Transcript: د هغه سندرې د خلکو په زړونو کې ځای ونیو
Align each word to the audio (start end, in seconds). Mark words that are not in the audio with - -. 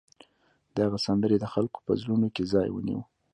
د 0.73 0.75
هغه 0.85 0.97
سندرې 1.05 1.37
د 1.39 1.45
خلکو 1.53 1.79
په 1.85 1.93
زړونو 2.01 2.27
کې 2.35 2.43
ځای 2.53 2.67
ونیو 2.71 3.01